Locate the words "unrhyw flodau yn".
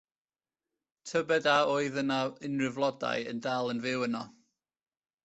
2.49-3.43